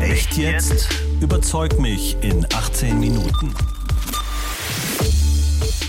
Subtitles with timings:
[0.00, 0.88] Echt jetzt?
[1.20, 3.54] Überzeug mich in 18 Minuten.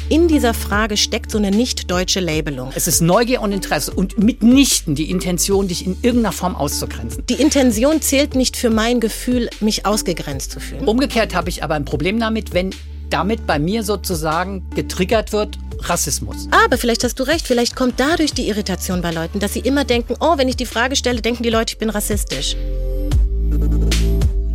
[0.09, 2.71] In dieser Frage steckt so eine nicht-deutsche Labelung.
[2.73, 7.23] Es ist Neugier und Interesse und mitnichten die Intention, dich in irgendeiner Form auszugrenzen.
[7.27, 10.87] Die Intention zählt nicht für mein Gefühl, mich ausgegrenzt zu fühlen.
[10.87, 12.71] Umgekehrt habe ich aber ein Problem damit, wenn
[13.09, 16.47] damit bei mir sozusagen getriggert wird, Rassismus.
[16.65, 19.85] Aber vielleicht hast du recht, vielleicht kommt dadurch die Irritation bei Leuten, dass sie immer
[19.85, 22.55] denken, oh, wenn ich die Frage stelle, denken die Leute, ich bin rassistisch.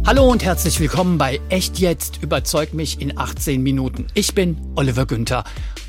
[0.06, 4.06] Hallo und herzlich willkommen bei Echt jetzt überzeug mich in 18 Minuten.
[4.12, 5.45] Ich bin Oliver Günther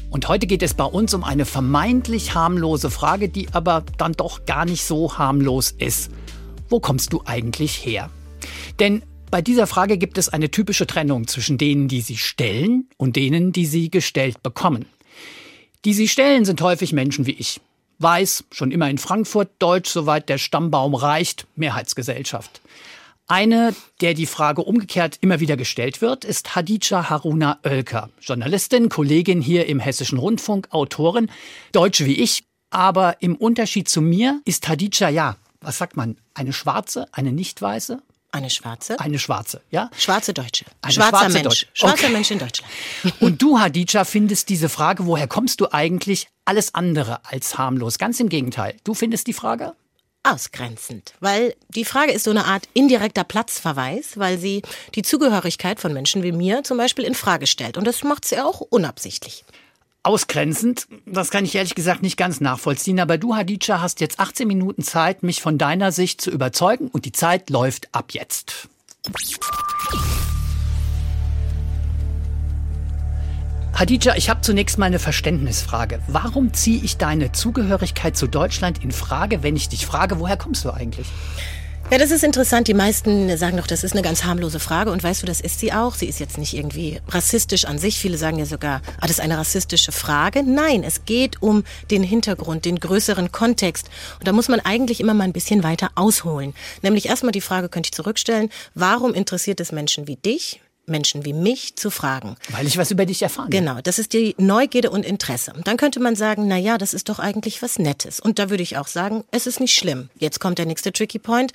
[0.09, 4.45] und heute geht es bei uns um eine vermeintlich harmlose Frage, die aber dann doch
[4.45, 6.11] gar nicht so harmlos ist.
[6.69, 8.09] Wo kommst du eigentlich her?
[8.79, 9.03] Denn
[9.35, 13.51] bei dieser Frage gibt es eine typische Trennung zwischen denen, die sie stellen und denen,
[13.51, 14.85] die sie gestellt bekommen.
[15.83, 17.59] Die sie stellen, sind häufig Menschen wie ich.
[17.99, 22.61] Weiß, schon immer in Frankfurt, Deutsch, soweit der Stammbaum reicht, Mehrheitsgesellschaft.
[23.27, 29.41] Eine, der die Frage umgekehrt immer wieder gestellt wird, ist Hadija Haruna Oelker, Journalistin, Kollegin
[29.41, 31.29] hier im Hessischen Rundfunk, Autorin,
[31.73, 32.45] Deutsch wie ich.
[32.69, 37.61] Aber im Unterschied zu mir ist Hadija ja, was sagt man, eine schwarze, eine nicht
[37.61, 38.01] weiße?
[38.35, 38.99] Eine schwarze?
[38.99, 39.89] Eine schwarze, ja?
[39.97, 40.65] Schwarze Deutsche.
[40.81, 41.43] Eine Schwarzer schwarze Mensch.
[41.43, 41.67] Deutsche.
[41.71, 42.11] Schwarzer Okay.
[42.11, 42.69] Mensch in Deutschland.
[43.21, 47.97] Und du, Hadija, findest diese Frage, woher kommst du eigentlich, alles andere als harmlos.
[47.97, 48.75] Ganz im Gegenteil.
[48.83, 49.71] Du findest die Frage?
[50.23, 51.13] Ausgrenzend.
[51.21, 54.63] Weil die Frage ist so eine Art indirekter Platzverweis, weil sie
[54.95, 57.77] die Zugehörigkeit von Menschen wie mir zum Beispiel in Frage stellt.
[57.77, 59.45] Und das macht sie auch unabsichtlich.
[60.05, 64.47] Ausgrenzend, das kann ich ehrlich gesagt nicht ganz nachvollziehen, aber du, Hadija, hast jetzt 18
[64.47, 68.69] Minuten Zeit, mich von deiner Sicht zu überzeugen und die Zeit läuft ab jetzt.
[73.73, 75.99] Hadija, ich habe zunächst mal eine Verständnisfrage.
[76.07, 80.63] Warum ziehe ich deine Zugehörigkeit zu Deutschland in Frage, wenn ich dich frage, woher kommst
[80.65, 81.07] du eigentlich?
[81.91, 82.67] Ja, das ist interessant.
[82.67, 84.91] Die meisten sagen doch, das ist eine ganz harmlose Frage.
[84.91, 85.93] Und weißt du, das ist sie auch.
[85.93, 87.99] Sie ist jetzt nicht irgendwie rassistisch an sich.
[87.99, 90.41] Viele sagen ja sogar, ah, das ist eine rassistische Frage.
[90.41, 93.89] Nein, es geht um den Hintergrund, den größeren Kontext.
[94.19, 96.55] Und da muss man eigentlich immer mal ein bisschen weiter ausholen.
[96.81, 101.33] Nämlich erstmal die Frage könnte ich zurückstellen, warum interessiert es Menschen wie dich, Menschen wie
[101.33, 102.35] mich zu fragen?
[102.49, 103.59] Weil ich was über dich erfahren will.
[103.59, 105.53] Genau, das ist die Neugierde und Interesse.
[105.53, 108.19] Und dann könnte man sagen, na ja, das ist doch eigentlich was Nettes.
[108.19, 110.09] Und da würde ich auch sagen, es ist nicht schlimm.
[110.17, 111.53] Jetzt kommt der nächste Tricky Point.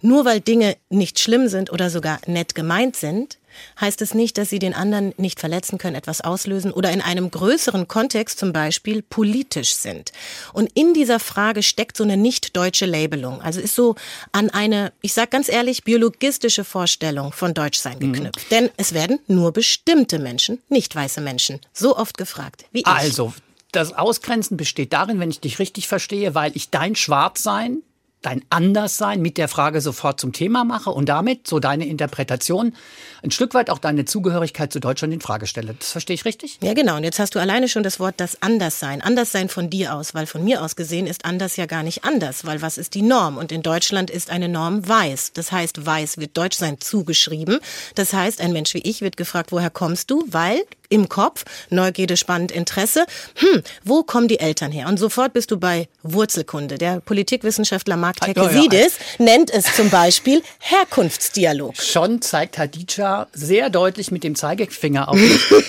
[0.00, 3.38] Nur weil Dinge nicht schlimm sind oder sogar nett gemeint sind,
[3.80, 7.30] heißt es nicht, dass sie den anderen nicht verletzen können, etwas auslösen oder in einem
[7.30, 10.12] größeren Kontext zum Beispiel politisch sind.
[10.52, 13.40] Und in dieser Frage steckt so eine nicht-deutsche Labelung.
[13.42, 13.94] Also ist so
[14.32, 18.50] an eine, ich sag ganz ehrlich, biologistische Vorstellung von Deutschsein geknüpft.
[18.50, 22.86] Denn es werden nur bestimmte Menschen, nicht weiße Menschen, so oft gefragt wie ich.
[22.86, 23.32] Also,
[23.72, 27.82] das Ausgrenzen besteht darin, wenn ich dich richtig verstehe, weil ich dein Schwarzsein,
[28.22, 32.74] dein Anderssein mit der Frage sofort zum Thema mache und damit so deine Interpretation
[33.22, 35.74] ein Stück weit auch deine Zugehörigkeit zu Deutschland in Frage stelle.
[35.78, 36.58] Das verstehe ich richtig?
[36.60, 36.96] Ja, genau.
[36.96, 39.00] Und jetzt hast du alleine schon das Wort das Anderssein.
[39.00, 42.44] Anderssein von dir aus, weil von mir aus gesehen ist anders ja gar nicht anders,
[42.44, 43.36] weil was ist die Norm?
[43.36, 45.32] Und in Deutschland ist eine Norm weiß.
[45.34, 47.60] Das heißt, weiß wird Deutschsein zugeschrieben.
[47.94, 50.24] Das heißt, ein Mensch wie ich wird gefragt, woher kommst du?
[50.28, 50.62] Weil
[50.92, 53.06] im Kopf, Neugierde, spannend, Interesse.
[53.36, 54.88] Hm, wo kommen die Eltern her?
[54.88, 56.76] Und sofort bist du bei Wurzelkunde.
[56.76, 61.76] Der Politikwissenschaftler Mark Ah, ja, Tekesidis nennt es zum Beispiel Herkunftsdialog.
[61.76, 65.18] Schon zeigt Hadija sehr deutlich mit dem Zeigefinger auf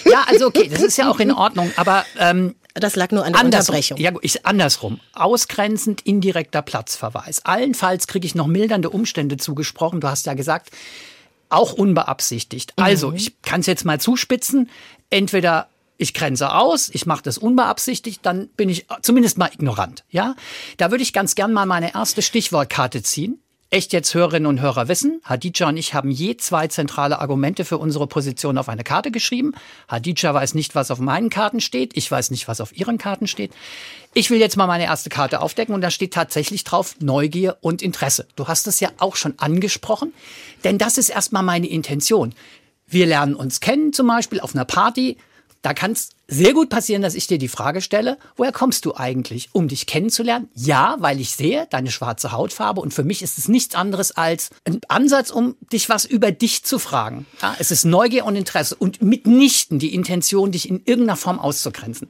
[0.06, 3.34] ja, also okay, das ist ja auch in Ordnung, aber ähm, Das lag nur an
[3.34, 3.76] der Andersrum.
[3.76, 3.98] Unterbrechung.
[3.98, 5.00] Ja, gut, ich, andersrum.
[5.14, 7.46] Ausgrenzend indirekter Platzverweis.
[7.46, 10.02] Allenfalls kriege ich noch mildernde Umstände zugesprochen.
[10.02, 10.72] Du hast ja gesagt,
[11.50, 12.74] auch unbeabsichtigt.
[12.78, 14.70] Also, ich kann es jetzt mal zuspitzen.
[15.12, 15.68] Entweder
[15.98, 20.04] ich grenze aus, ich mache das unbeabsichtigt, dann bin ich zumindest mal ignorant.
[20.09, 20.36] Ja,
[20.78, 23.40] da würde ich ganz gern mal meine erste Stichwortkarte ziehen.
[23.74, 27.80] Echt jetzt Hörerinnen und Hörer wissen, Hadija und ich haben je zwei zentrale Argumente für
[27.80, 29.56] unsere Position auf eine Karte geschrieben.
[29.88, 31.98] Hadija weiß nicht, was auf meinen Karten steht.
[31.98, 33.52] Ich weiß nicht, was auf ihren Karten steht.
[34.14, 37.82] Ich will jetzt mal meine erste Karte aufdecken und da steht tatsächlich drauf Neugier und
[37.82, 38.28] Interesse.
[38.36, 40.14] Du hast es ja auch schon angesprochen,
[40.64, 42.35] denn das ist erstmal meine Intention.
[42.85, 45.17] Wir lernen uns kennen, zum Beispiel auf einer Party.
[45.64, 48.96] Da kann es sehr gut passieren, dass ich dir die Frage stelle, woher kommst du
[48.96, 50.50] eigentlich, um dich kennenzulernen?
[50.54, 54.50] Ja, weil ich sehe deine schwarze Hautfarbe und für mich ist es nichts anderes als
[54.66, 57.26] ein Ansatz, um dich was über dich zu fragen.
[57.42, 62.10] Ja, es ist Neugier und Interesse und mitnichten die Intention, dich in irgendeiner Form auszugrenzen.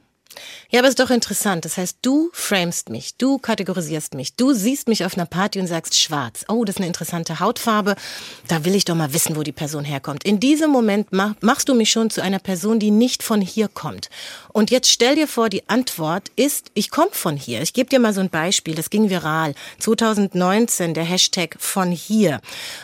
[0.70, 1.64] Ja, aber ist doch interessant.
[1.64, 5.66] Das heißt, du framest mich, du kategorisierst mich, du siehst mich auf einer Party und
[5.66, 6.44] sagst schwarz.
[6.48, 7.96] Oh, das ist eine interessante Hautfarbe.
[8.48, 10.24] Da will ich doch mal wissen, wo die Person herkommt.
[10.24, 14.10] In diesem Moment machst du mich schon zu einer Person, die nicht von hier kommt.
[14.52, 17.62] Und jetzt stell dir vor, die Antwort ist, ich komme von hier.
[17.62, 19.54] Ich gebe dir mal so ein Beispiel, das ging viral.
[19.80, 22.40] 2019, der Hashtag von hier.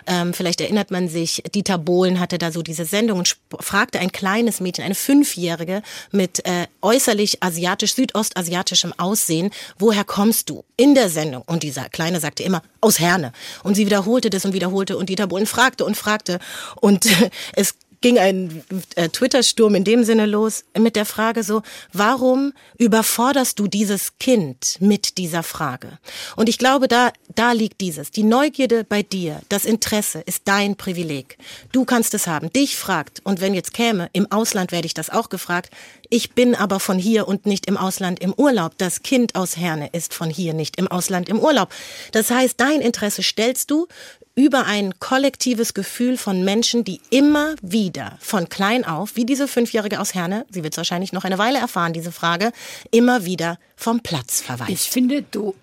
[0.06, 4.12] Ähm, vielleicht erinnert man sich, Dieter Bohlen hatte da so diese Sendung und fragte ein
[4.12, 10.64] kleines Mädchen, eine Fünfjährige mit äh, äußerlich asiatisch, südostasiatischem Aussehen, woher kommst du?
[10.76, 11.42] In der Sendung.
[11.46, 13.32] Und dieser Kleine sagte immer, aus Herne.
[13.62, 16.38] Und sie wiederholte das und wiederholte und Dieter Bohlen fragte und fragte.
[16.80, 17.06] Und
[17.54, 18.62] es ging ein
[18.96, 21.62] äh, Twitter-Sturm in dem Sinne los mit der Frage so,
[21.92, 25.98] warum überforderst du dieses Kind mit dieser Frage?
[26.36, 28.10] Und ich glaube, da, da liegt dieses.
[28.10, 31.36] Die Neugierde bei dir, das Interesse ist dein Privileg.
[31.72, 32.52] Du kannst es haben.
[32.52, 35.70] Dich fragt, und wenn jetzt käme, im Ausland werde ich das auch gefragt,
[36.08, 38.76] ich bin aber von hier und nicht im Ausland im Urlaub.
[38.78, 41.68] Das Kind aus Herne ist von hier nicht im Ausland im Urlaub.
[42.12, 43.86] Das heißt, dein Interesse stellst du
[44.34, 50.00] über ein kollektives Gefühl von Menschen, die immer wieder von klein auf, wie diese Fünfjährige
[50.00, 52.52] aus Herne, sie wird es wahrscheinlich noch eine Weile erfahren, diese Frage,
[52.90, 54.70] immer wieder vom Platz verweist.
[54.70, 55.54] Ich finde, du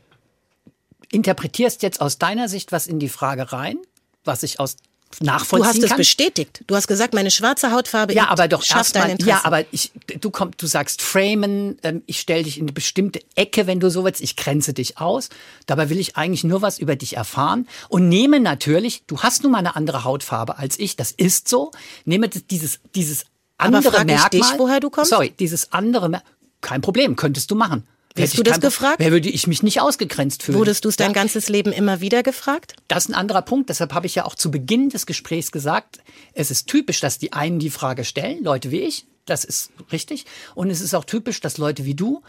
[1.11, 3.77] interpretierst jetzt aus deiner Sicht was in die Frage rein,
[4.23, 4.77] was ich aus
[5.21, 5.98] nachvollziehen Du hast es kann.
[5.98, 6.63] bestätigt.
[6.68, 9.30] Du hast gesagt, meine schwarze Hautfarbe ja, aber doch schafft dein Interesse.
[9.30, 13.21] Ja, aber ich, du kommst, du sagst framen, ähm, ich stelle dich in eine bestimmte
[13.36, 15.30] Ecke, wenn du so willst, ich grenze dich aus.
[15.65, 19.51] Dabei will ich eigentlich nur was über dich erfahren und nehme natürlich, du hast nun
[19.51, 21.71] mal eine andere Hautfarbe als ich, das ist so,
[22.06, 23.25] nehme dieses, dieses
[23.57, 24.30] andere aber frag Merkmal.
[24.33, 25.09] Ich dich, woher du kommst?
[25.09, 26.31] Sorry, dieses andere Merkmal,
[26.62, 27.88] kein Problem, könntest du machen.
[28.17, 28.99] Hättest du das gefragt?
[28.99, 30.57] Wer würde ich mich nicht ausgegrenzt fühlen?
[30.57, 31.13] Wurdest du es dein ja.
[31.13, 32.75] ganzes Leben immer wieder gefragt?
[32.87, 33.69] Das ist ein anderer Punkt.
[33.69, 35.99] Deshalb habe ich ja auch zu Beginn des Gesprächs gesagt,
[36.33, 39.05] es ist typisch, dass die einen die Frage stellen, Leute wie ich.
[39.25, 40.25] Das ist richtig.
[40.55, 42.21] Und es ist auch typisch, dass Leute wie du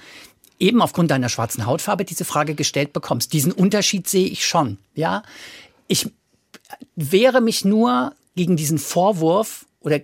[0.59, 3.33] eben aufgrund deiner schwarzen Hautfarbe diese Frage gestellt bekommst.
[3.33, 4.79] Diesen Unterschied sehe ich schon.
[4.95, 5.23] Ja,
[5.87, 6.11] ich
[6.97, 10.01] wehre mich nur gegen diesen Vorwurf oder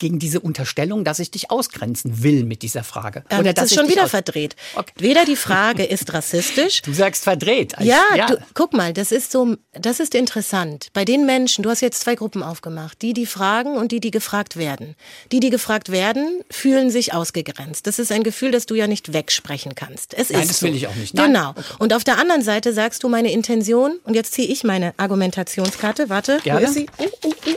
[0.00, 3.22] gegen diese Unterstellung, dass ich dich ausgrenzen will mit dieser Frage.
[3.30, 4.56] Ähm, Oder das ist schon wieder verdreht.
[4.74, 4.92] Okay.
[4.98, 6.82] Weder die Frage ist rassistisch.
[6.82, 7.74] Du sagst verdreht.
[7.78, 8.26] Ja, ja.
[8.26, 10.88] Du, guck mal, das ist so, das ist interessant.
[10.92, 14.10] Bei den Menschen, du hast jetzt zwei Gruppen aufgemacht, die, die fragen und die, die
[14.10, 14.96] gefragt werden.
[15.30, 17.86] Die, die gefragt werden, fühlen sich ausgegrenzt.
[17.86, 20.14] Das ist ein Gefühl, das du ja nicht wegsprechen kannst.
[20.14, 20.66] Es Nein, ist das so.
[20.66, 21.14] will ich auch nicht.
[21.14, 21.26] Nein.
[21.26, 21.50] Genau.
[21.50, 21.62] Okay.
[21.78, 26.08] Und auf der anderen Seite sagst du meine Intention, und jetzt ziehe ich meine Argumentationskarte.
[26.08, 26.60] Warte, Gerne.
[26.60, 26.86] wo ist sie?
[26.98, 27.56] Uh, uh, uh.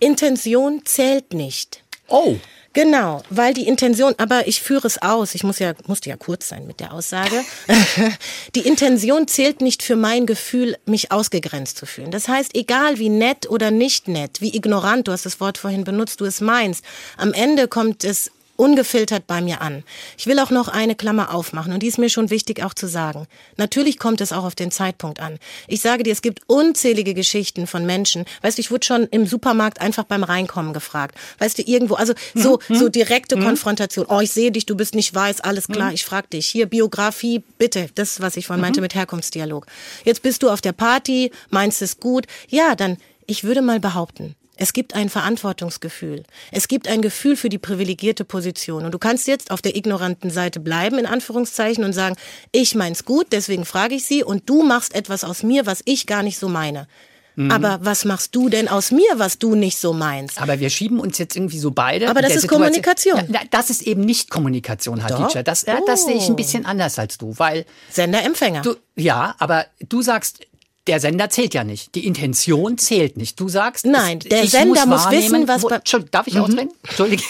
[0.00, 1.82] Intention zählt nicht.
[2.08, 2.36] Oh.
[2.74, 6.48] Genau, weil die Intention, aber ich führe es aus, ich muss ja, musste ja kurz
[6.48, 7.42] sein mit der Aussage.
[8.54, 12.10] die Intention zählt nicht für mein Gefühl, mich ausgegrenzt zu fühlen.
[12.10, 15.82] Das heißt, egal wie nett oder nicht nett, wie ignorant, du hast das Wort vorhin
[15.82, 16.84] benutzt, du es meinst,
[17.16, 19.84] am Ende kommt es ungefiltert bei mir an.
[20.18, 22.88] Ich will auch noch eine Klammer aufmachen und die ist mir schon wichtig auch zu
[22.88, 23.26] sagen.
[23.56, 25.38] Natürlich kommt es auch auf den Zeitpunkt an.
[25.68, 28.24] Ich sage dir, es gibt unzählige Geschichten von Menschen.
[28.42, 31.14] Weißt du, ich wurde schon im Supermarkt einfach beim Reinkommen gefragt.
[31.38, 32.74] Weißt du, irgendwo, also so, Mhm.
[32.74, 34.06] so direkte Konfrontation.
[34.08, 36.48] Oh, ich sehe dich, du bist nicht weiß, alles klar, ich frag dich.
[36.48, 37.88] Hier, Biografie, bitte.
[37.94, 39.66] Das was ich vorhin meinte mit Herkunftsdialog.
[40.04, 42.26] Jetzt bist du auf der Party, meinst es gut.
[42.48, 42.96] Ja, dann,
[43.26, 46.24] ich würde mal behaupten, es gibt ein Verantwortungsgefühl.
[46.50, 48.84] Es gibt ein Gefühl für die privilegierte Position.
[48.84, 52.16] Und du kannst jetzt auf der ignoranten Seite bleiben, in Anführungszeichen, und sagen,
[52.50, 56.06] ich mein's gut, deswegen frage ich sie, und du machst etwas aus mir, was ich
[56.06, 56.88] gar nicht so meine.
[57.36, 57.52] Mhm.
[57.52, 60.42] Aber was machst du denn aus mir, was du nicht so meinst?
[60.42, 62.10] Aber wir schieben uns jetzt irgendwie so beide.
[62.10, 63.32] Aber das ist Situation- Kommunikation.
[63.32, 65.44] Ja, das ist eben nicht Kommunikation, Hadija.
[65.44, 68.62] Das, ja, das sehe ich ein bisschen anders als du, weil Sender, Empfänger.
[68.62, 70.40] du, ja, aber du sagst,
[70.88, 71.94] der Sender zählt ja nicht.
[71.94, 73.38] Die Intention zählt nicht.
[73.38, 76.70] Du sagst, Nein, der Sender muss wahrnehmen, wissen, was wo, Entschuldigung, Darf ich ausreden?
[76.82, 77.22] Entschuldige.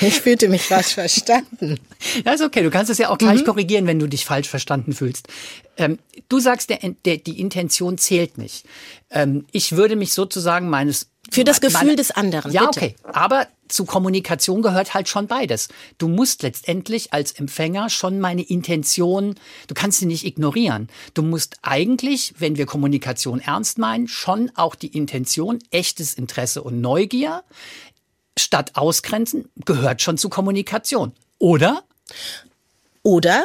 [0.00, 1.78] Ich fühlte mich falsch verstanden.
[2.24, 2.62] Ja, ist okay.
[2.62, 3.18] Du kannst es ja auch Mhm.
[3.18, 5.26] gleich korrigieren, wenn du dich falsch verstanden fühlst.
[5.78, 8.66] Ähm, du sagst, der, der, die Intention zählt nicht.
[9.10, 12.80] Ähm, ich würde mich sozusagen meines Für das meine- Gefühl des anderen, Ja, bitte.
[12.80, 12.96] okay.
[13.04, 15.68] Aber zu Kommunikation gehört halt schon beides.
[15.98, 19.34] Du musst letztendlich als Empfänger schon meine Intention,
[19.66, 20.88] du kannst sie nicht ignorieren.
[21.14, 26.80] Du musst eigentlich, wenn wir Kommunikation ernst meinen, schon auch die Intention, echtes Interesse und
[26.80, 27.42] Neugier
[28.38, 31.12] statt ausgrenzen, gehört schon zu Kommunikation.
[31.38, 31.82] Oder?
[33.06, 33.44] Oder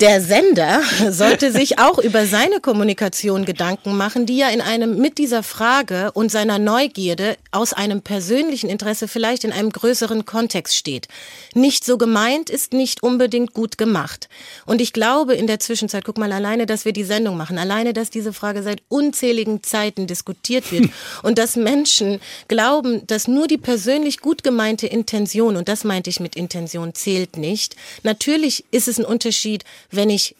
[0.00, 5.18] der Sender sollte sich auch über seine Kommunikation Gedanken machen, die ja in einem mit
[5.18, 11.08] dieser Frage und seiner Neugierde aus einem persönlichen Interesse vielleicht in einem größeren Kontext steht.
[11.52, 14.28] Nicht so gemeint ist nicht unbedingt gut gemacht.
[14.66, 17.92] Und ich glaube in der Zwischenzeit, guck mal alleine, dass wir die Sendung machen, alleine,
[17.92, 20.90] dass diese Frage seit unzähligen Zeiten diskutiert wird
[21.24, 26.20] und dass Menschen glauben, dass nur die persönlich gut gemeinte Intention, und das meinte ich
[26.20, 27.74] mit Intention, zählt nicht.
[28.04, 30.36] Natürlich ist es ein Unterschied, wenn ich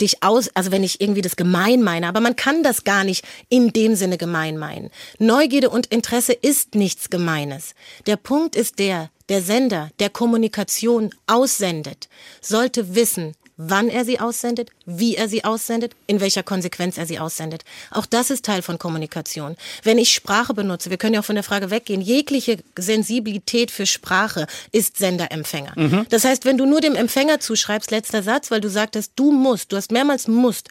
[0.00, 3.24] dich aus, also wenn ich irgendwie das gemein meine, aber man kann das gar nicht
[3.48, 4.90] in dem Sinne gemein meinen.
[5.18, 7.74] Neugierde und Interesse ist nichts Gemeines.
[8.06, 12.08] Der Punkt ist der, der Sender, der Kommunikation aussendet,
[12.40, 17.18] sollte wissen, wann er sie aussendet, wie er sie aussendet, in welcher Konsequenz er sie
[17.18, 17.64] aussendet.
[17.90, 19.56] Auch das ist Teil von Kommunikation.
[19.82, 23.86] Wenn ich Sprache benutze, wir können ja auch von der Frage weggehen, jegliche Sensibilität für
[23.86, 25.72] Sprache ist Senderempfänger.
[25.76, 26.06] Mhm.
[26.10, 29.72] Das heißt, wenn du nur dem Empfänger zuschreibst, letzter Satz, weil du sagtest, du musst,
[29.72, 30.68] du hast mehrmals musst,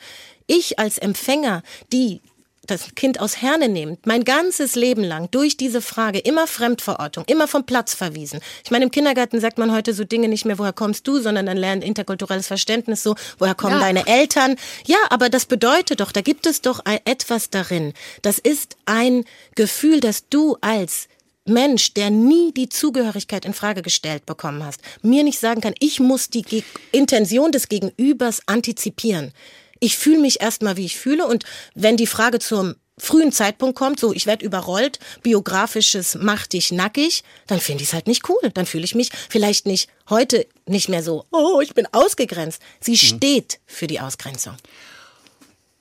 [0.48, 2.22] ich als Empfänger, die
[2.66, 7.48] das Kind aus Herne nimmt, mein ganzes Leben lang durch diese Frage immer Fremdverortung, immer
[7.48, 8.40] vom Platz verwiesen.
[8.64, 11.46] Ich meine, im Kindergarten sagt man heute so Dinge nicht mehr, woher kommst du, sondern
[11.46, 13.80] dann lernt interkulturelles Verständnis so, woher kommen ja.
[13.80, 14.56] deine Eltern.
[14.86, 17.94] Ja, aber das bedeutet doch, da gibt es doch etwas darin.
[18.22, 21.10] Das ist ein Gefühl, dass du als
[21.46, 26.00] Mensch, der nie die Zugehörigkeit in Frage gestellt bekommen hast, mir nicht sagen kann, ich
[26.00, 29.34] muss die Intention des Gegenübers antizipieren
[29.80, 31.28] ich fühle mich erstmal, wie ich fühle.
[31.28, 36.72] Und wenn die Frage zum frühen Zeitpunkt kommt, so ich werde überrollt, biografisches mach dich
[36.72, 38.52] nackig, dann finde ich es halt nicht cool.
[38.54, 42.62] Dann fühle ich mich vielleicht nicht heute nicht mehr so, oh, ich bin ausgegrenzt.
[42.80, 42.98] Sie mhm.
[42.98, 44.56] steht für die Ausgrenzung.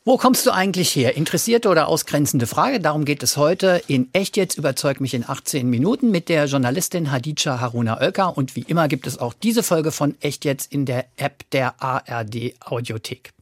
[0.05, 1.17] Wo kommst du eigentlich her?
[1.17, 2.81] Interessierte oder ausgrenzende Frage?
[2.81, 7.13] Darum geht es heute in Echt jetzt überzeug mich in 18 Minuten mit der Journalistin
[7.13, 10.87] Hadija Haruna Oelker und wie immer gibt es auch diese Folge von Echt jetzt in
[10.87, 13.33] der App der ARD Audiothek.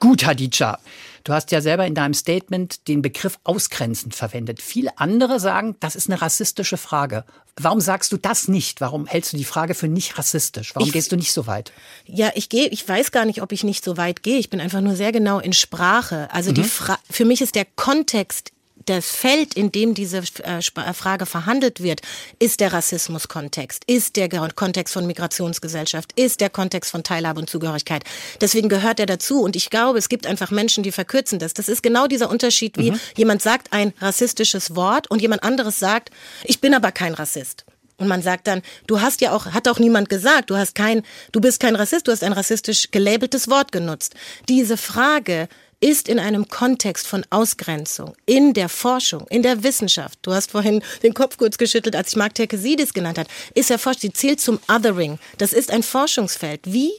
[0.00, 0.80] Gut, Hadija.
[1.28, 4.62] Du hast ja selber in deinem Statement den Begriff ausgrenzend verwendet.
[4.62, 7.22] Viele andere sagen, das ist eine rassistische Frage.
[7.60, 8.80] Warum sagst du das nicht?
[8.80, 10.74] Warum hältst du die Frage für nicht rassistisch?
[10.74, 11.70] Warum ich, gehst du nicht so weit?
[12.06, 14.38] Ja, ich gehe, ich weiß gar nicht, ob ich nicht so weit gehe.
[14.38, 16.30] Ich bin einfach nur sehr genau in Sprache.
[16.32, 16.54] Also mhm.
[16.54, 18.52] die Fra für mich ist der Kontext
[18.88, 22.00] das Feld, in dem diese äh, äh, Frage verhandelt wird,
[22.38, 28.04] ist der Rassismuskontext, ist der Kontext von Migrationsgesellschaft, ist der Kontext von Teilhabe und Zugehörigkeit.
[28.40, 29.42] Deswegen gehört er dazu.
[29.42, 31.54] Und ich glaube, es gibt einfach Menschen, die verkürzen das.
[31.54, 33.00] Das ist genau dieser Unterschied, wie mhm.
[33.16, 36.10] jemand sagt ein rassistisches Wort und jemand anderes sagt,
[36.44, 37.64] ich bin aber kein Rassist.
[37.98, 41.02] Und man sagt dann, du hast ja auch, hat auch niemand gesagt, du hast kein,
[41.32, 44.14] du bist kein Rassist, du hast ein rassistisch gelabeltes Wort genutzt.
[44.48, 45.48] Diese Frage
[45.80, 50.82] ist in einem Kontext von Ausgrenzung, in der Forschung, in der Wissenschaft, du hast vorhin
[51.02, 54.58] den Kopf kurz geschüttelt, als ich Mark Terkesidis genannt hat, ist erforscht, sie zählt zum
[54.68, 55.18] Othering.
[55.38, 56.60] Das ist ein Forschungsfeld.
[56.64, 56.90] Wie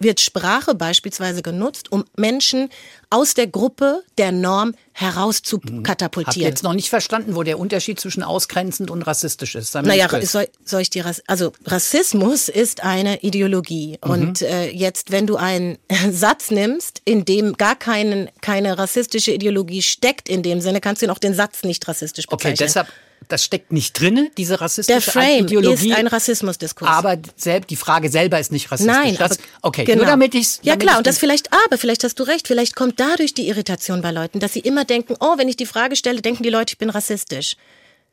[0.00, 2.70] wird Sprache beispielsweise genutzt, um Menschen
[3.10, 6.40] aus der Gruppe der Norm herauszukatapultieren.
[6.40, 9.74] Ich habe jetzt noch nicht verstanden, wo der Unterschied zwischen ausgrenzend und rassistisch ist.
[9.74, 14.10] Naja, soll, soll ich dir also Rassismus ist eine Ideologie mhm.
[14.10, 15.78] und äh, jetzt, wenn du einen
[16.10, 21.06] Satz nimmst, in dem gar keinen, keine rassistische Ideologie steckt, in dem Sinne kannst du
[21.06, 22.54] ihn auch den Satz nicht rassistisch bezeichnen.
[22.54, 22.88] Okay, deshalb
[23.28, 25.90] das steckt nicht drin, diese rassistische Der Frame Ideologie.
[25.90, 26.90] ist ein Rassismusdiskurs.
[26.90, 28.94] Aber selbst die Frage selber ist nicht rassistisch.
[28.94, 29.98] Nein, das, okay, genau.
[29.98, 32.99] nur damit ich Ja klar, und das vielleicht, aber vielleicht hast du recht, vielleicht kommt
[33.00, 36.20] dadurch die Irritation bei Leuten, dass sie immer denken, oh, wenn ich die Frage stelle,
[36.20, 37.56] denken die Leute, ich bin rassistisch.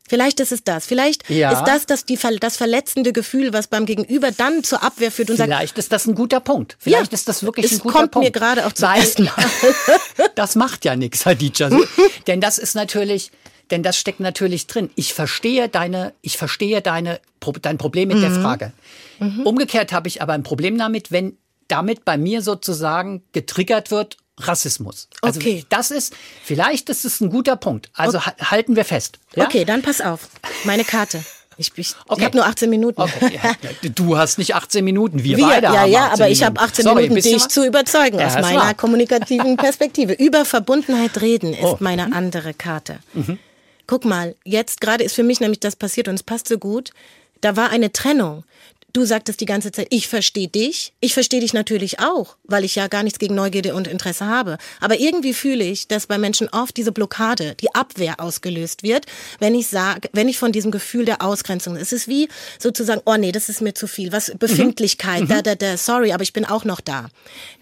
[0.08, 0.86] Vielleicht ist es das.
[0.86, 1.52] Vielleicht ja.
[1.52, 5.36] ist das das, die, das verletzende Gefühl, was beim Gegenüber dann zur Abwehr führt und
[5.36, 5.60] Vielleicht sagt.
[5.60, 6.76] Vielleicht ist das ein guter Punkt.
[6.80, 8.08] Vielleicht ja, ist das wirklich ein guter Punkt.
[8.08, 9.34] Es kommt mir gerade auch zum ersten Mal.
[10.34, 11.68] das macht ja nichts, Hadija.
[12.26, 13.30] Denn das ist natürlich,
[13.70, 14.88] denn das steckt natürlich drin.
[14.94, 17.20] Ich verstehe deine, ich verstehe deine,
[17.60, 18.22] dein Problem mit mhm.
[18.22, 18.72] der Frage.
[19.18, 19.42] Mhm.
[19.42, 25.08] Umgekehrt habe ich aber ein Problem damit, wenn damit bei mir sozusagen getriggert wird, Rassismus.
[25.22, 25.64] Also okay.
[25.68, 26.14] das ist,
[26.44, 27.90] vielleicht ist es ein guter Punkt.
[27.94, 28.32] Also okay.
[28.40, 29.18] halten wir fest.
[29.34, 29.44] Ja?
[29.44, 30.28] Okay, dann pass auf.
[30.64, 31.24] Meine Karte.
[31.56, 32.20] Ich, ich, okay.
[32.20, 33.00] ich habe nur 18 Minuten.
[33.00, 33.40] Okay.
[33.42, 33.52] Ja,
[33.82, 36.84] du hast nicht 18 Minuten, wir, wir beide ja, haben Ja, aber ich habe 18
[36.84, 38.74] Sorry, Minuten, dich zu überzeugen ja, aus meiner wahr.
[38.74, 40.12] kommunikativen Perspektive.
[40.12, 41.76] Über Verbundenheit reden ist oh.
[41.80, 42.12] meine mhm.
[42.12, 43.00] andere Karte.
[43.14, 43.38] Mhm
[43.88, 46.92] guck mal, jetzt gerade ist für mich nämlich das passiert und es passt so gut.
[47.40, 48.44] Da war eine Trennung.
[48.94, 50.94] Du sagtest die ganze Zeit, ich verstehe dich.
[51.00, 54.56] Ich verstehe dich natürlich auch, weil ich ja gar nichts gegen Neugierde und Interesse habe.
[54.80, 59.04] Aber irgendwie fühle ich, dass bei Menschen oft diese Blockade, die Abwehr ausgelöst wird,
[59.40, 63.16] wenn ich sage, wenn ich von diesem Gefühl der Ausgrenzung, es ist wie sozusagen, oh
[63.16, 65.28] nee, das ist mir zu viel, was Befindlichkeit, mhm.
[65.28, 67.08] da, da, da, sorry, aber ich bin auch noch da.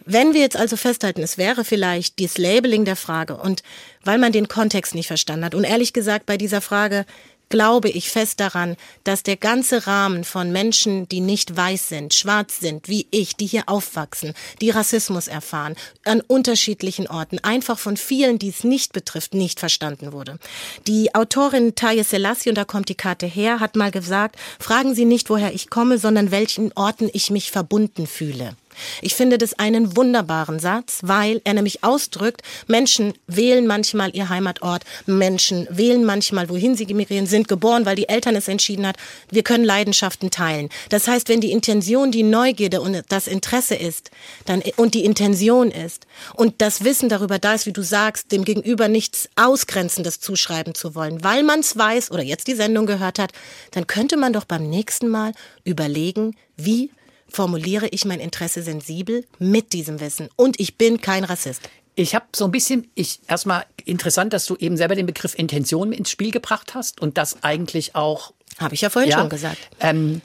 [0.05, 3.65] Wenn wir jetzt also festhalten, es wäre vielleicht das Labeling der Frage und
[4.05, 7.05] weil man den Kontext nicht verstanden hat und ehrlich gesagt bei dieser Frage
[7.49, 12.59] glaube ich fest daran, dass der ganze Rahmen von Menschen, die nicht weiß sind, schwarz
[12.59, 18.39] sind, wie ich, die hier aufwachsen, die Rassismus erfahren, an unterschiedlichen Orten, einfach von vielen,
[18.39, 20.39] die es nicht betrifft, nicht verstanden wurde.
[20.87, 25.05] Die Autorin Taye Selassie, und da kommt die Karte her, hat mal gesagt, fragen Sie
[25.05, 28.57] nicht, woher ich komme, sondern welchen Orten ich mich verbunden fühle.
[29.03, 34.85] Ich finde das einen wunderbaren Satz, weil er nämlich ausdrückt, Menschen wählen manchmal ihr Heimatort,
[35.07, 38.97] Menschen wählen manchmal, wohin sie emigrieren, sind geboren, weil die Eltern es entschieden hat.
[39.31, 40.69] Wir können Leidenschaften teilen.
[40.89, 44.11] Das heißt, wenn die Intention die Neugierde und das Interesse ist,
[44.45, 48.45] dann und die Intention ist und das Wissen darüber da ist, wie du sagst, dem
[48.45, 53.19] Gegenüber nichts Ausgrenzendes zuschreiben zu wollen, weil man es weiß oder jetzt die Sendung gehört
[53.19, 53.33] hat,
[53.73, 55.33] dann könnte man doch beim nächsten Mal
[55.65, 56.91] überlegen, wie
[57.29, 60.29] formuliere ich mein Interesse sensibel mit diesem Wissen.
[60.37, 61.69] Und ich bin kein Rassist.
[61.95, 65.93] Ich habe so ein bisschen, ich erstmal interessant, dass du eben selber den Begriff Intention
[65.93, 68.33] ins Spiel gebracht hast und das eigentlich auch.
[68.59, 69.59] Habe ich ja vorhin ja, schon gesagt.
[69.81, 70.21] Ähm,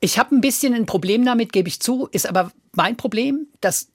[0.00, 3.88] ich habe ein bisschen ein Problem damit, gebe ich zu, ist aber mein Problem, dass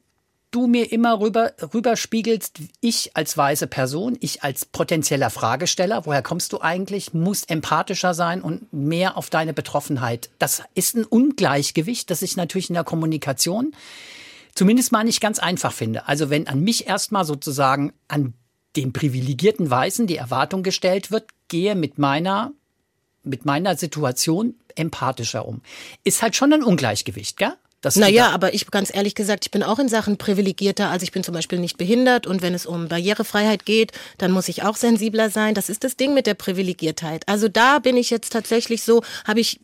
[0.52, 6.54] du mir immer rüber, rüberspiegelst, ich als weise Person, ich als potenzieller Fragesteller, woher kommst
[6.54, 10.30] du eigentlich, musst empathischer sein und mehr auf deine Betroffenheit.
[10.40, 13.74] Das ist ein Ungleichgewicht, das ich natürlich in der Kommunikation
[14.54, 16.08] zumindest mal nicht ganz einfach finde.
[16.08, 18.34] Also wenn an mich erstmal sozusagen an
[18.76, 22.52] den privilegierten Weißen die Erwartung gestellt wird, gehe mit meiner
[23.24, 25.62] mit meiner Situation empathischer um.
[26.04, 27.54] Ist halt schon ein Ungleichgewicht, gell?
[27.96, 30.90] Naja, aber ich ganz ehrlich gesagt, ich bin auch in Sachen privilegierter.
[30.90, 34.48] Also ich bin zum Beispiel nicht behindert und wenn es um Barrierefreiheit geht, dann muss
[34.48, 35.56] ich auch sensibler sein.
[35.56, 37.28] Das ist das Ding mit der Privilegiertheit.
[37.28, 39.60] Also da bin ich jetzt tatsächlich so, habe ich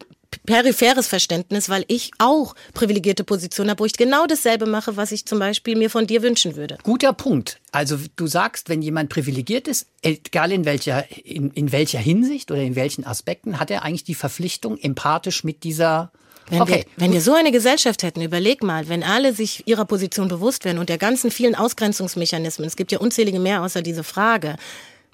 [0.46, 5.26] peripheres Verständnis, weil ich auch privilegierte Position habe, wo ich genau dasselbe mache, was ich
[5.26, 6.78] zum Beispiel mir von dir wünschen würde.
[6.84, 7.60] Guter Punkt.
[7.72, 12.62] Also du sagst, wenn jemand privilegiert ist, egal in welcher, in, in welcher Hinsicht oder
[12.62, 16.12] in welchen Aspekten, hat er eigentlich die Verpflichtung, empathisch mit dieser
[16.50, 16.86] wenn, okay.
[16.96, 20.66] wir, wenn wir so eine Gesellschaft hätten, überleg mal, wenn alle sich ihrer Position bewusst
[20.66, 24.56] wären und der ganzen vielen Ausgrenzungsmechanismen, es gibt ja unzählige mehr außer diese Frage,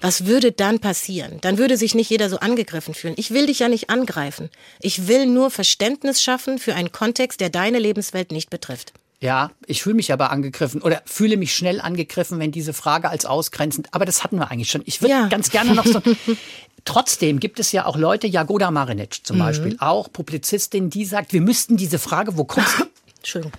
[0.00, 1.38] was würde dann passieren?
[1.40, 3.14] Dann würde sich nicht jeder so angegriffen fühlen.
[3.16, 4.50] Ich will dich ja nicht angreifen.
[4.80, 8.92] Ich will nur Verständnis schaffen für einen Kontext, der deine Lebenswelt nicht betrifft.
[9.20, 13.24] Ja, ich fühle mich aber angegriffen oder fühle mich schnell angegriffen, wenn diese Frage als
[13.24, 14.82] ausgrenzend, aber das hatten wir eigentlich schon.
[14.84, 15.28] Ich würde ja.
[15.28, 16.02] ganz gerne noch so.
[16.84, 19.40] Trotzdem gibt es ja auch Leute, Jagoda Marinic zum mhm.
[19.40, 22.84] Beispiel, auch Publizistin, die sagt, wir müssten diese Frage, wo kommst du?
[23.18, 23.52] Entschuldigung.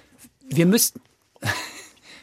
[0.50, 1.01] Wir müssten.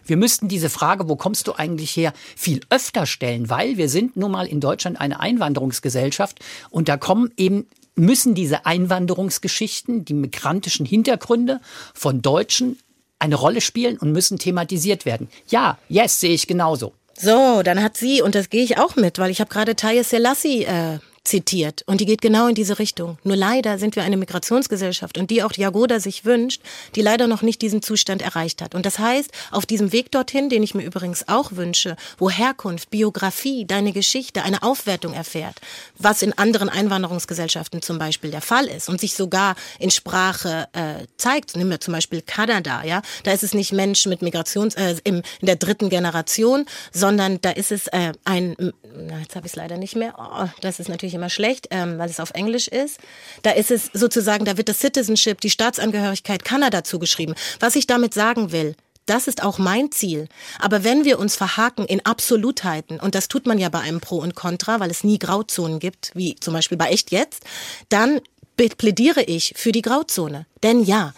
[0.05, 4.17] Wir müssten diese Frage, wo kommst du eigentlich her, viel öfter stellen, weil wir sind
[4.17, 6.41] nun mal in Deutschland eine Einwanderungsgesellschaft
[6.71, 11.61] und da kommen eben müssen diese Einwanderungsgeschichten, die migrantischen Hintergründe
[11.95, 12.79] von Deutschen
[13.21, 15.29] eine Rolle spielen und müssen thematisiert werden.
[15.49, 16.95] Ja, yes, sehe ich genauso.
[17.23, 20.03] So, dann hat sie, und das gehe ich auch mit, weil ich habe gerade Taye
[20.03, 21.83] Selassie äh, zitiert.
[21.87, 23.19] Und die geht genau in diese Richtung.
[23.23, 26.61] Nur leider sind wir eine Migrationsgesellschaft und die auch Jagoda sich wünscht,
[26.97, 28.75] die leider noch nicht diesen Zustand erreicht hat.
[28.75, 32.91] Und das heißt, auf diesem Weg dorthin, den ich mir übrigens auch wünsche, wo Herkunft,
[32.91, 35.61] Biografie, deine Geschichte eine Aufwertung erfährt,
[35.99, 41.07] was in anderen Einwanderungsgesellschaften zum Beispiel der Fall ist und sich sogar in Sprache äh,
[41.17, 41.57] zeigt.
[41.57, 43.03] Nehmen wir zum Beispiel Kanada, ja.
[43.23, 47.51] Da ist es nicht Mensch mit Migrations, äh, im, in der dritten Generation, sondern da
[47.51, 50.15] ist es äh, ein, na, jetzt habe ich es leider nicht mehr.
[50.19, 52.99] Oh, das ist natürlich natürlich immer schlecht, ähm, weil es auf Englisch ist.
[53.43, 57.35] Da ist es sozusagen, da wird das Citizenship, die Staatsangehörigkeit Kanada zugeschrieben.
[57.61, 58.75] Was ich damit sagen will,
[59.07, 60.29] das ist auch mein Ziel.
[60.61, 64.19] Aber wenn wir uns verhaken in Absolutheiten, und das tut man ja bei einem Pro
[64.19, 67.43] und Contra, weil es nie Grauzonen gibt, wie zum Beispiel bei Echt Jetzt,
[67.89, 68.21] dann
[68.57, 70.47] plädiere ich für die Grauzone.
[70.63, 71.15] Denn ja,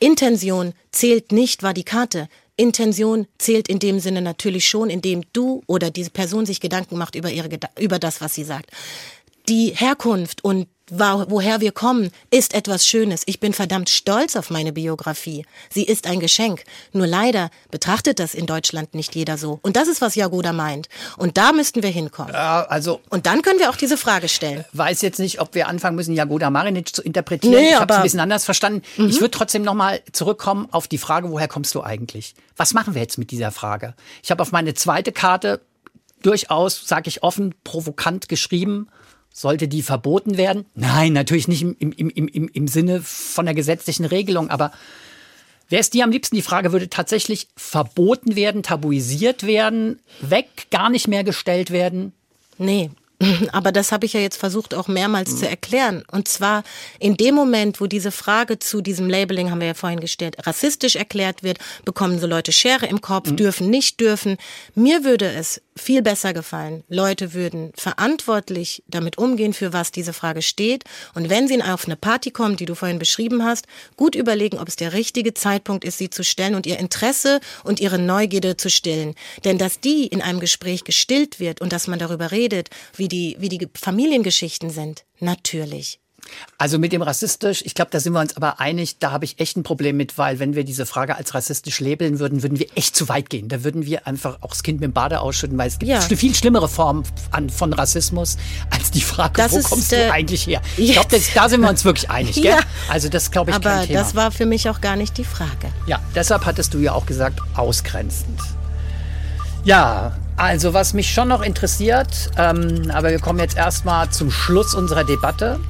[0.00, 2.28] Intention zählt nicht, war die Karte.
[2.56, 7.14] Intention zählt in dem Sinne natürlich schon, indem du oder diese Person sich Gedanken macht
[7.14, 8.70] über ihre über das, was sie sagt
[9.48, 13.22] die Herkunft und woher wir kommen, ist etwas Schönes.
[13.26, 15.46] Ich bin verdammt stolz auf meine Biografie.
[15.70, 16.64] Sie ist ein Geschenk.
[16.92, 19.58] Nur leider betrachtet das in Deutschland nicht jeder so.
[19.62, 20.88] Und das ist, was Jagoda meint.
[21.16, 22.34] Und da müssten wir hinkommen.
[22.34, 24.64] Ja, also und dann können wir auch diese Frage stellen.
[24.72, 27.54] Weiß jetzt nicht, ob wir anfangen müssen, Jagoda Marinic zu interpretieren.
[27.54, 28.82] Nee, ich habe es ein bisschen anders verstanden.
[28.98, 29.08] Mhm.
[29.08, 32.34] Ich würde trotzdem nochmal zurückkommen auf die Frage, woher kommst du eigentlich?
[32.56, 33.94] Was machen wir jetzt mit dieser Frage?
[34.22, 35.62] Ich habe auf meine zweite Karte
[36.22, 38.88] durchaus, sage ich offen, provokant geschrieben
[39.34, 40.64] sollte die verboten werden?
[40.74, 44.72] Nein, natürlich nicht im, im, im, im, im Sinne von der gesetzlichen Regelung, aber
[45.70, 50.90] Wäre es dir am liebsten, die Frage würde tatsächlich verboten werden, tabuisiert werden, weg, gar
[50.90, 52.12] nicht mehr gestellt werden?
[52.58, 52.90] Nee,
[53.52, 55.36] Aber das habe ich ja jetzt versucht auch mehrmals mhm.
[55.36, 56.04] zu erklären.
[56.10, 56.64] Und zwar
[56.98, 60.96] in dem Moment, wo diese Frage zu diesem Labeling, haben wir ja vorhin gestellt, rassistisch
[60.96, 63.36] erklärt wird, bekommen so Leute Schere im Kopf, mhm.
[63.36, 64.36] dürfen, nicht dürfen.
[64.74, 66.84] Mir würde es viel besser gefallen.
[66.88, 70.84] Leute würden verantwortlich damit umgehen, für was diese Frage steht.
[71.14, 74.68] Und wenn sie auf eine Party kommt, die du vorhin beschrieben hast, gut überlegen, ob
[74.68, 78.70] es der richtige Zeitpunkt ist, sie zu stellen und ihr Interesse und ihre Neugierde zu
[78.70, 79.14] stillen.
[79.44, 83.13] Denn dass die in einem Gespräch gestillt wird und dass man darüber redet, wie die,
[83.38, 86.00] wie die Familiengeschichten sind, natürlich.
[86.56, 89.40] Also mit dem rassistisch, ich glaube, da sind wir uns aber einig, da habe ich
[89.40, 92.66] echt ein Problem mit, weil wenn wir diese Frage als rassistisch labeln würden, würden wir
[92.76, 93.48] echt zu weit gehen.
[93.48, 96.00] Da würden wir einfach auch das Kind mit dem Bade ausschütten, weil es gibt ja.
[96.00, 98.36] eine viel schlimmere Form an, von Rassismus
[98.70, 100.62] als die Frage, das wo ist, kommst äh, du eigentlich her?
[100.76, 102.44] Ich glaube, da sind wir uns wirklich einig, gell?
[102.46, 102.60] Ja.
[102.88, 103.98] Also das glaube ich Aber kein Thema.
[104.00, 105.72] das war für mich auch gar nicht die Frage.
[105.86, 108.40] Ja, deshalb hattest du ja auch gesagt, ausgrenzend.
[109.64, 114.74] Ja, also was mich schon noch interessiert, ähm, aber wir kommen jetzt erstmal zum Schluss
[114.74, 115.60] unserer Debatte.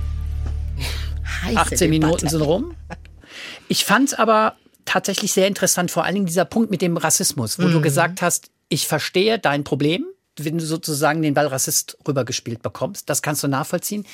[1.42, 1.88] Heiße 18 Debatte.
[1.88, 2.74] Minuten sind rum.
[3.68, 7.58] Ich fand es aber tatsächlich sehr interessant, vor allen Dingen dieser Punkt mit dem Rassismus,
[7.58, 7.72] wo mhm.
[7.72, 10.04] du gesagt hast, ich verstehe dein Problem,
[10.38, 13.08] wenn du sozusagen den Ball Rassist rübergespielt bekommst.
[13.08, 14.04] Das kannst du nachvollziehen.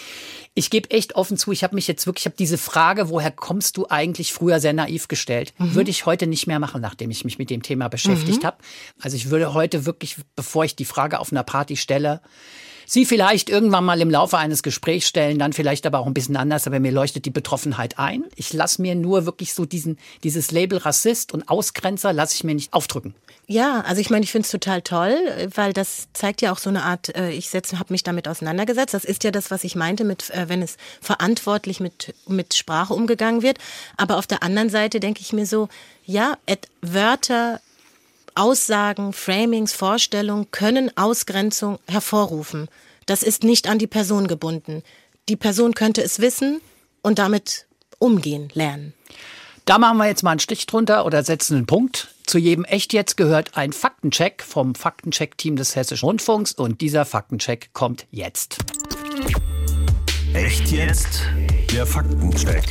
[0.55, 3.31] Ich gebe echt offen zu, ich habe mich jetzt wirklich, ich habe diese Frage, woher
[3.31, 5.55] kommst du eigentlich früher sehr naiv gestellt.
[5.59, 5.75] Mhm.
[5.75, 8.47] Würde ich heute nicht mehr machen, nachdem ich mich mit dem Thema beschäftigt mhm.
[8.47, 8.59] habe.
[9.01, 12.21] Also ich würde heute wirklich, bevor ich die Frage auf einer Party stelle,
[12.93, 16.37] Sie vielleicht irgendwann mal im Laufe eines Gesprächs stellen, dann vielleicht aber auch ein bisschen
[16.37, 18.25] anders, aber mir leuchtet die Betroffenheit ein.
[18.35, 22.57] Ich lasse mir nur wirklich so diesen, dieses Label Rassist und Ausgrenzer lasse ich mir
[22.57, 23.15] nicht aufdrücken.
[23.47, 25.17] Ja, also ich meine, ich finde es total toll,
[25.55, 28.93] weil das zeigt ja auch so eine Art, äh, ich habe mich damit auseinandergesetzt.
[28.93, 32.93] Das ist ja das, was ich meinte, mit, äh, wenn es verantwortlich mit, mit Sprache
[32.93, 33.59] umgegangen wird.
[33.99, 35.69] Aber auf der anderen Seite denke ich mir so,
[36.07, 36.37] ja,
[36.83, 37.61] Wörter
[38.35, 42.69] Aussagen, Framings, Vorstellungen können Ausgrenzung hervorrufen.
[43.07, 44.83] Das ist nicht an die Person gebunden.
[45.29, 46.61] Die Person könnte es wissen
[47.03, 47.67] und damit
[47.99, 48.95] umgehen lernen.
[49.65, 52.09] Da machen wir jetzt mal einen Stich drunter oder setzen einen Punkt.
[52.27, 57.71] Zu jedem Echt jetzt gehört ein Faktencheck vom Faktencheck-Team des Hessischen Rundfunks und dieser Faktencheck
[57.73, 58.59] kommt jetzt.
[60.33, 61.23] Echt jetzt?
[61.73, 62.65] Der Faktencheck.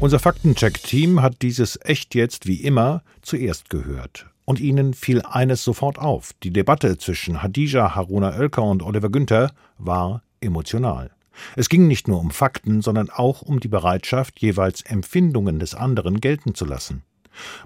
[0.00, 4.26] Unser Faktencheck-Team hat dieses Echt jetzt wie immer zuerst gehört.
[4.44, 6.34] Und ihnen fiel eines sofort auf.
[6.44, 11.10] Die Debatte zwischen Hadija Haruna Oelker und Oliver Günther war emotional.
[11.56, 16.20] Es ging nicht nur um Fakten, sondern auch um die Bereitschaft, jeweils Empfindungen des anderen
[16.20, 17.02] gelten zu lassen.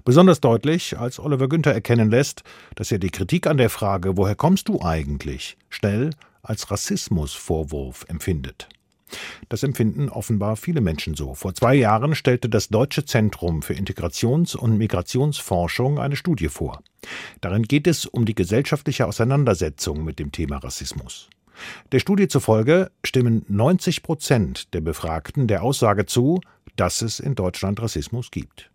[0.03, 2.41] Besonders deutlich, als Oliver Günther erkennen lässt,
[2.73, 6.09] dass er die Kritik an der Frage, woher kommst du eigentlich, schnell
[6.41, 8.69] als Rassismusvorwurf empfindet.
[9.49, 11.33] Das empfinden offenbar viele Menschen so.
[11.33, 16.81] Vor zwei Jahren stellte das Deutsche Zentrum für Integrations- und Migrationsforschung eine Studie vor.
[17.41, 21.29] Darin geht es um die gesellschaftliche Auseinandersetzung mit dem Thema Rassismus.
[21.91, 26.41] Der Studie zufolge stimmen 90 Prozent der Befragten der Aussage zu,
[26.75, 28.71] dass es in Deutschland Rassismus gibt.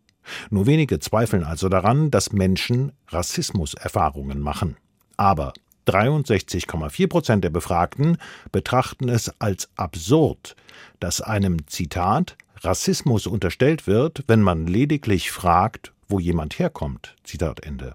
[0.51, 4.77] Nur wenige zweifeln also daran, dass Menschen Rassismuserfahrungen machen.
[5.17, 5.53] Aber
[5.89, 8.19] 63,4 Prozent der Befragten
[8.53, 10.57] betrachten es als absurd,
[11.01, 17.17] dass einem Zitat Rassismus unterstellt wird, wenn man lediglich fragt, wo jemand herkommt.
[17.25, 17.95] Zitat Ende.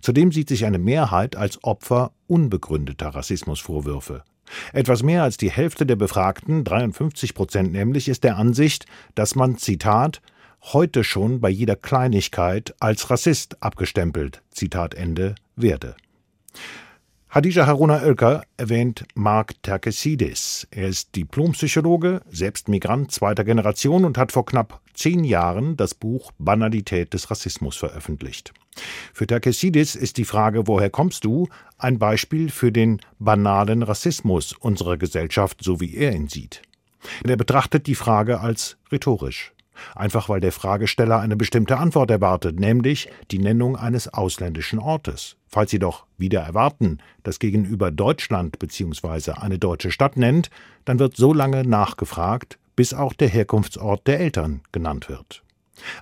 [0.00, 4.22] Zudem sieht sich eine Mehrheit als Opfer unbegründeter Rassismusvorwürfe.
[4.72, 9.56] Etwas mehr als die Hälfte der Befragten, 53 Prozent nämlich, ist der Ansicht, dass man,
[9.56, 10.20] Zitat,
[10.60, 15.96] heute schon bei jeder Kleinigkeit als Rassist abgestempelt, Zitat Ende, werde.
[17.34, 20.68] Hadija Haruna Oelker erwähnt Mark Terkesidis.
[20.70, 26.32] Er ist Diplompsychologe, selbst Migrant zweiter Generation und hat vor knapp zehn Jahren das Buch
[26.38, 28.52] Banalität des Rassismus veröffentlicht.
[29.14, 34.98] Für Terkesidis ist die Frage, woher kommst du, ein Beispiel für den banalen Rassismus unserer
[34.98, 36.60] Gesellschaft, so wie er ihn sieht.
[37.24, 39.54] Er betrachtet die Frage als rhetorisch.
[39.94, 45.36] Einfach weil der Fragesteller eine bestimmte Antwort erwartet, nämlich die Nennung eines ausländischen Ortes.
[45.46, 49.32] Falls Sie doch wieder erwarten, dass gegenüber Deutschland bzw.
[49.32, 50.50] eine deutsche Stadt nennt,
[50.84, 55.42] dann wird so lange nachgefragt, bis auch der Herkunftsort der Eltern genannt wird.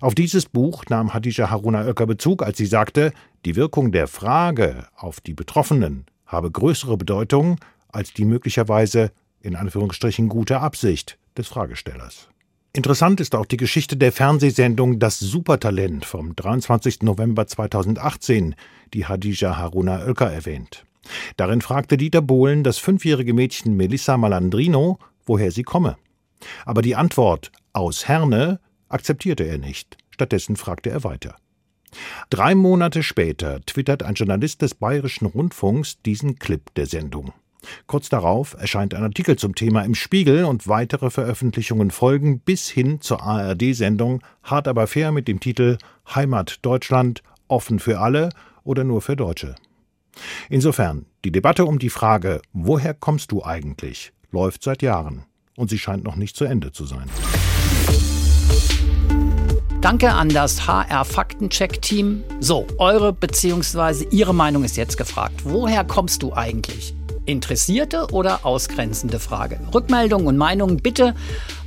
[0.01, 3.13] Auf dieses Buch nahm Hadija Haruna Oecker Bezug, als sie sagte,
[3.45, 10.29] die Wirkung der Frage auf die Betroffenen habe größere Bedeutung als die möglicherweise in Anführungsstrichen
[10.29, 12.29] gute Absicht des Fragestellers.
[12.73, 17.03] Interessant ist auch die Geschichte der Fernsehsendung Das Supertalent vom 23.
[17.03, 18.55] November 2018,
[18.95, 20.85] die Hadija Haruna Oelker erwähnt.
[21.37, 25.97] Darin fragte Dieter Bohlen das fünfjährige Mädchen Melissa Malandrino, woher sie komme.
[26.65, 29.97] Aber die Antwort aus Herne akzeptierte er nicht.
[30.11, 31.35] Stattdessen fragte er weiter.
[32.29, 37.33] Drei Monate später twittert ein Journalist des Bayerischen Rundfunks diesen Clip der Sendung.
[37.87, 43.01] Kurz darauf erscheint ein Artikel zum Thema im Spiegel und weitere Veröffentlichungen folgen bis hin
[43.01, 45.79] zur ARD-Sendung Hart aber fair mit dem Titel
[46.15, 48.31] Heimat Deutschland offen für alle
[48.65, 49.55] oder nur für Deutsche.
[50.49, 55.25] Insofern, die Debatte um die Frage, woher kommst du eigentlich, läuft seit Jahren
[55.57, 57.09] und sie scheint noch nicht zu Ende zu sein.
[59.81, 62.23] Danke an das HR Faktencheck-Team.
[62.41, 64.07] So, eure bzw.
[64.11, 65.41] Ihre Meinung ist jetzt gefragt.
[65.45, 66.95] Woher kommst du eigentlich?
[67.27, 69.61] Interessierte oder ausgrenzende Frage?
[69.73, 71.15] Rückmeldungen und Meinungen bitte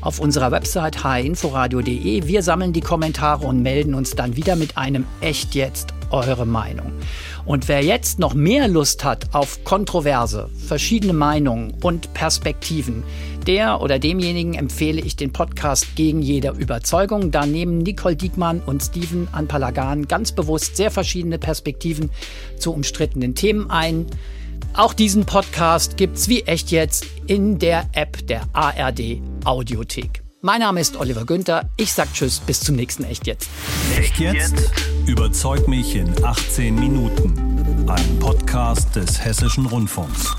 [0.02, 2.28] auf unserer Website hinforadio.de.
[2.28, 6.92] Wir sammeln die Kommentare und melden uns dann wieder mit einem Echt jetzt eure Meinung.
[7.46, 13.04] Und wer jetzt noch mehr Lust hat auf Kontroverse, verschiedene Meinungen und Perspektiven,
[13.46, 17.32] der oder demjenigen empfehle ich den Podcast gegen jede Überzeugung.
[17.32, 22.10] Da nehmen Nicole Diekmann und Steven Anpalagan ganz bewusst sehr verschiedene Perspektiven
[22.58, 24.06] zu umstrittenen Themen ein.
[24.76, 30.24] Auch diesen Podcast gibt's wie echt jetzt in der App der ARD Audiothek.
[30.42, 31.70] Mein Name ist Oliver Günther.
[31.78, 33.50] Ich sag Tschüss, bis zum nächsten Echt jetzt.
[33.96, 34.56] Echt jetzt?
[35.06, 37.86] Überzeug mich in 18 Minuten.
[37.88, 40.36] Ein Podcast des Hessischen Rundfunks.